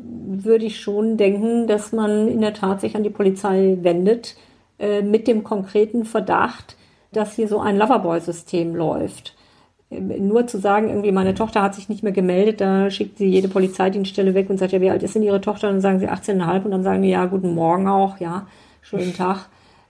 [0.00, 4.36] würde ich schon denken, dass man in der Tat sich an die Polizei wendet
[4.78, 6.76] äh, mit dem konkreten Verdacht,
[7.12, 9.34] dass hier so ein Loverboy-System läuft.
[9.90, 13.48] Nur zu sagen, irgendwie meine Tochter hat sich nicht mehr gemeldet, da schickt sie jede
[13.48, 15.68] Polizeidienststelle weg und sagt, ja, wie alt ist denn Ihre Tochter?
[15.68, 18.46] Und dann sagen sie 18,5 und dann sagen die, ja, guten Morgen auch, ja,
[18.82, 19.48] schönen Tag.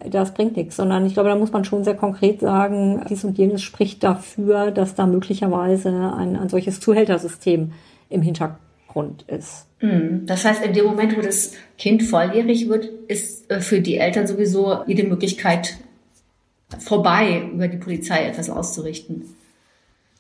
[0.09, 3.37] Das bringt nichts, sondern ich glaube, da muss man schon sehr konkret sagen, dies und
[3.37, 7.73] jenes spricht dafür, dass da möglicherweise ein, ein solches Zuhältersystem
[8.09, 9.67] im Hintergrund ist.
[9.79, 10.27] Hm.
[10.27, 14.29] Das heißt, in dem Moment, wo das Kind volljährig wird, ist äh, für die Eltern
[14.29, 15.79] sowieso jede Möglichkeit
[16.79, 19.35] vorbei, über die Polizei etwas auszurichten.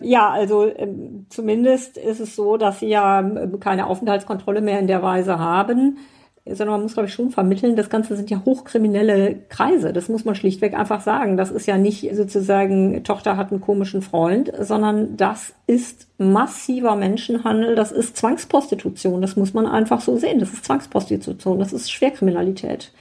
[0.01, 4.87] Ja, also ähm, zumindest ist es so, dass sie ja ähm, keine Aufenthaltskontrolle mehr in
[4.87, 5.99] der Weise haben,
[6.45, 9.93] sondern man muss, glaube ich, schon vermitteln, das Ganze sind ja hochkriminelle Kreise.
[9.93, 11.37] Das muss man schlichtweg einfach sagen.
[11.37, 17.75] Das ist ja nicht sozusagen, Tochter hat einen komischen Freund, sondern das ist massiver Menschenhandel,
[17.75, 19.21] das ist Zwangsprostitution.
[19.21, 20.39] Das muss man einfach so sehen.
[20.39, 22.93] Das ist Zwangsprostitution, das ist Schwerkriminalität.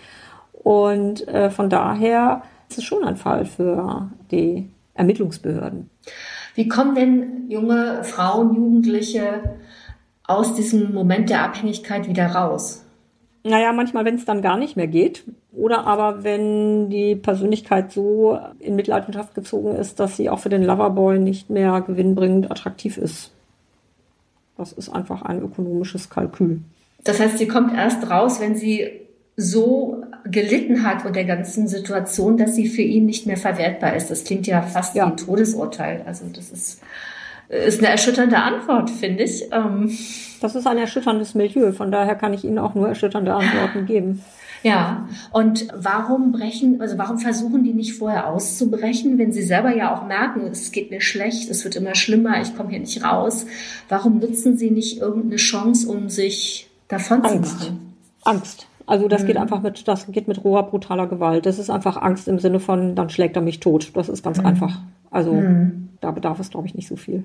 [0.52, 5.89] Und äh, von daher ist schon ein Fall für die Ermittlungsbehörden.
[6.56, 9.58] Wie kommen denn junge Frauen, Jugendliche
[10.23, 12.84] aus diesem Moment der Abhängigkeit wieder raus?
[13.43, 15.23] Naja, manchmal, wenn es dann gar nicht mehr geht.
[15.53, 20.63] Oder aber wenn die Persönlichkeit so in Mitleidenschaft gezogen ist, dass sie auch für den
[20.63, 23.32] Loverboy nicht mehr gewinnbringend attraktiv ist.
[24.58, 26.62] Das ist einfach ein ökonomisches Kalkül.
[27.03, 28.89] Das heißt, sie kommt erst raus, wenn sie
[29.36, 34.10] so gelitten hat unter der ganzen Situation, dass sie für ihn nicht mehr verwertbar ist.
[34.10, 35.06] Das klingt ja fast ja.
[35.06, 36.04] wie ein Todesurteil.
[36.06, 36.82] Also das ist,
[37.50, 39.52] ist eine erschütternde Antwort, finde ich.
[39.52, 39.92] Ähm
[40.42, 41.72] das ist ein erschütterndes Milieu.
[41.72, 44.22] Von daher kann ich Ihnen auch nur erschütternde Antworten geben.
[44.63, 49.96] Ja, und warum brechen, also warum versuchen die nicht vorher auszubrechen, wenn sie selber ja
[49.96, 53.46] auch merken, es geht mir schlecht, es wird immer schlimmer, ich komme hier nicht raus.
[53.88, 57.60] Warum nutzen sie nicht irgendeine Chance, um sich davon Angst.
[57.60, 57.94] zu machen?
[58.24, 58.68] Angst.
[58.88, 59.28] Also das mhm.
[59.28, 61.45] geht einfach mit, das geht mit roher, brutaler Gewalt.
[61.45, 63.91] Das ist einfach Angst im Sinne von, dann schlägt er mich tot.
[63.93, 64.45] Das ist ganz mhm.
[64.47, 64.80] einfach.
[65.12, 65.89] Also mhm.
[66.02, 67.23] da bedarf es, glaube ich, nicht so viel.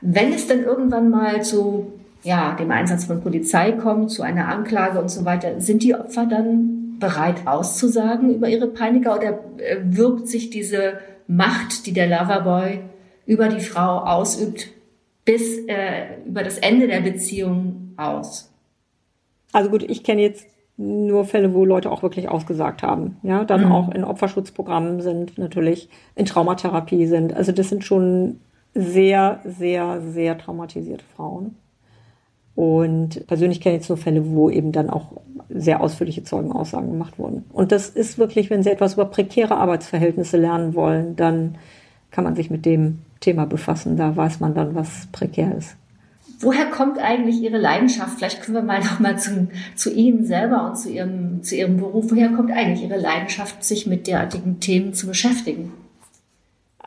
[0.00, 1.92] Wenn es dann irgendwann mal zu
[2.24, 6.26] ja, dem Einsatz von Polizei kommt, zu einer Anklage und so weiter, sind die Opfer
[6.26, 10.94] dann bereit auszusagen über ihre Peiniger oder äh, wirkt sich diese
[11.28, 12.80] Macht, die der Loverboy
[13.26, 14.68] über die Frau ausübt,
[15.24, 18.47] bis äh, über das Ende der Beziehung aus?
[19.52, 23.16] Also gut, ich kenne jetzt nur Fälle, wo Leute auch wirklich ausgesagt haben.
[23.22, 23.72] Ja, dann mhm.
[23.72, 27.34] auch in Opferschutzprogrammen sind, natürlich in Traumatherapie sind.
[27.34, 28.40] Also das sind schon
[28.74, 31.56] sehr, sehr, sehr traumatisierte Frauen.
[32.54, 35.12] Und persönlich kenne ich jetzt nur Fälle, wo eben dann auch
[35.48, 37.44] sehr ausführliche Zeugenaussagen gemacht wurden.
[37.52, 41.56] Und das ist wirklich, wenn Sie etwas über prekäre Arbeitsverhältnisse lernen wollen, dann
[42.10, 43.96] kann man sich mit dem Thema befassen.
[43.96, 45.76] Da weiß man dann, was prekär ist.
[46.40, 48.18] Woher kommt eigentlich Ihre Leidenschaft?
[48.18, 51.78] Vielleicht können wir mal noch mal zu, zu Ihnen selber und zu Ihrem, zu Ihrem
[51.78, 52.10] Beruf.
[52.10, 55.72] Woher kommt eigentlich Ihre Leidenschaft, sich mit derartigen Themen zu beschäftigen?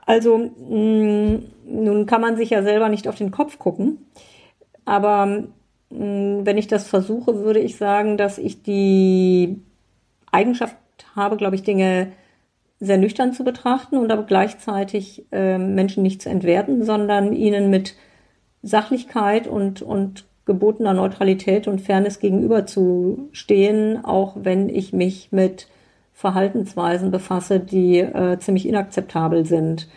[0.06, 3.97] Also, mh, mm, nun kann man sich ja selber nicht auf den Kopf gucken.
[4.86, 5.45] Aber mh,
[5.89, 9.60] mm, wenn ich das versuche, würde ich sagen, dass ich die
[10.32, 10.78] Eigenschaft
[11.14, 12.14] habe, glaube ich, Dinge
[12.80, 17.95] sehr nüchtern zu betrachten und aber gleichzeitig äh, Menschen nicht zu entwerten, sondern ihnen mit
[18.64, 25.68] Sachlichkeit und, und gebotener Neutralität und Fairness gegenüberzustehen, auch wenn ich mich mit
[26.14, 29.88] Verhaltensweisen befasse, die äh, ziemlich inakzeptabel sind.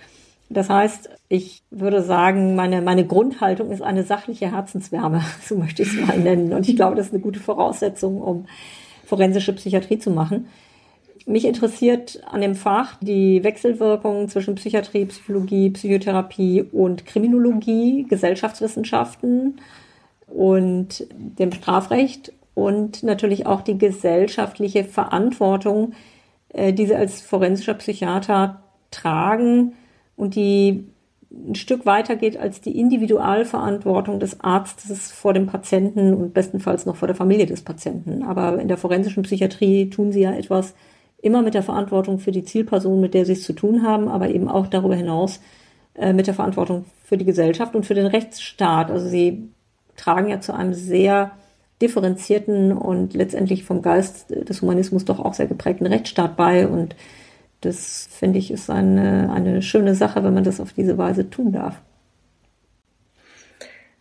[0.48, 5.88] Das heißt, ich würde sagen, meine, meine Grundhaltung ist eine sachliche Herzenswärme, so möchte ich
[5.94, 6.52] es mal nennen.
[6.52, 8.46] Und ich glaube, das ist eine gute Voraussetzung, um
[9.04, 10.46] forensische Psychiatrie zu machen.
[11.27, 19.61] Mich interessiert an dem Fach die Wechselwirkung zwischen Psychiatrie, Psychologie, Psychotherapie und Kriminologie, Gesellschaftswissenschaften
[20.27, 25.95] und dem Strafrecht und natürlich auch die gesellschaftliche Verantwortung,
[26.51, 29.72] äh, die sie als forensischer Psychiater tragen
[30.16, 30.85] und die
[31.31, 36.97] ein Stück weiter geht als die Individualverantwortung des Arztes vor dem Patienten und bestenfalls noch
[36.97, 38.22] vor der Familie des Patienten.
[38.22, 40.75] Aber in der forensischen Psychiatrie tun sie ja etwas
[41.25, 44.29] immer mit der Verantwortung für die Zielperson, mit der sie es zu tun haben, aber
[44.29, 45.41] eben auch darüber hinaus
[45.95, 48.91] äh, mit der Verantwortung für die Gesellschaft und für den Rechtsstaat.
[48.91, 49.49] Also sie
[49.97, 51.33] tragen ja zu einem sehr
[51.81, 56.66] differenzierten und letztendlich vom Geist des Humanismus doch auch sehr geprägten Rechtsstaat bei.
[56.66, 56.95] Und
[57.61, 61.53] das finde ich ist eine, eine schöne Sache, wenn man das auf diese Weise tun
[61.53, 61.81] darf.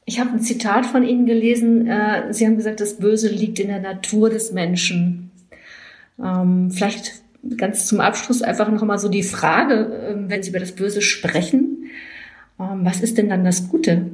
[0.06, 1.88] Ich habe ein Zitat von Ihnen gelesen.
[1.88, 5.23] Äh, Sie haben gesagt, das Böse liegt in der Natur des Menschen.
[6.22, 7.24] Ähm, vielleicht
[7.57, 11.01] ganz zum Abschluss einfach noch mal so die Frage, ähm, wenn Sie über das Böse
[11.01, 11.86] sprechen,
[12.59, 14.11] ähm, was ist denn dann das Gute?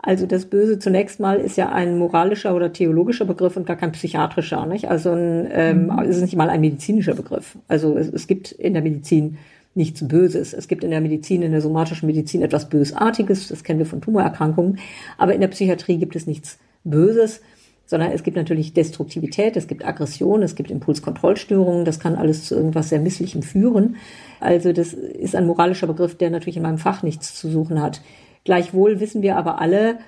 [0.00, 3.92] Also das Böse zunächst mal ist ja ein moralischer oder theologischer Begriff und gar kein
[3.92, 4.64] psychiatrischer.
[4.66, 4.88] Nicht?
[4.88, 5.98] Also ein, ähm, mhm.
[6.00, 7.58] ist nicht mal ein medizinischer Begriff.
[7.66, 9.38] Also es, es gibt in der Medizin
[9.74, 10.52] nichts Böses.
[10.52, 13.48] Es gibt in der Medizin, in der somatischen Medizin etwas Bösartiges.
[13.48, 14.78] Das kennen wir von Tumorerkrankungen.
[15.18, 17.40] Aber in der Psychiatrie gibt es nichts Böses,
[17.88, 21.86] sondern es gibt natürlich Destruktivität, es gibt Aggression, es gibt Impulskontrollstörungen.
[21.86, 23.96] Das kann alles zu irgendwas sehr Misslichem führen.
[24.40, 28.02] Also das ist ein moralischer Begriff, der natürlich in meinem Fach nichts zu suchen hat.
[28.44, 30.00] Gleichwohl wissen wir aber alle,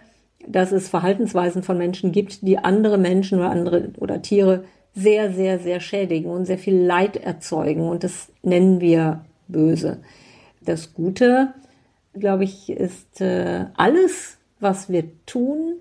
[0.46, 4.64] dass es Verhaltensweisen von Menschen gibt, die andere Menschen oder andere oder Tiere
[4.94, 7.88] sehr, sehr, sehr schädigen und sehr viel Leid erzeugen.
[7.88, 10.02] Und das nennen wir böse.
[10.60, 11.54] Das Gute,
[12.12, 15.76] glaube ich, ist äh, alles, was wir tun,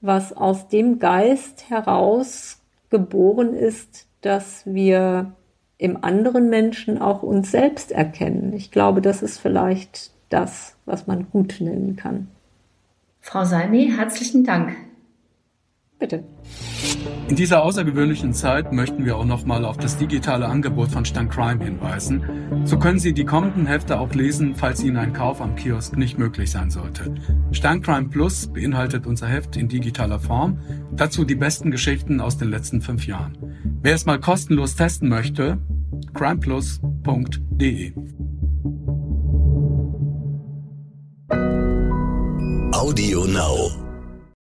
[0.00, 5.32] was aus dem Geist heraus geboren ist, dass wir
[5.78, 8.52] im anderen Menschen auch uns selbst erkennen.
[8.52, 12.28] Ich glaube, das ist vielleicht das, was man gut nennen kann.
[13.20, 14.74] Frau Salmi, herzlichen Dank.
[15.98, 16.24] Bitte.
[17.28, 21.62] In dieser außergewöhnlichen Zeit möchten wir auch nochmal auf das digitale Angebot von Stan Crime
[21.62, 22.62] hinweisen.
[22.64, 26.18] So können Sie die kommenden Hefte auch lesen, falls Ihnen ein Kauf am Kiosk nicht
[26.18, 27.14] möglich sein sollte.
[27.50, 30.60] Stan Crime Plus beinhaltet unser Heft in digitaler Form.
[30.92, 33.36] Dazu die besten Geschichten aus den letzten fünf Jahren.
[33.82, 35.58] Wer es mal kostenlos testen möchte,
[36.14, 37.92] crimeplus.de.
[42.72, 43.87] Audio Now.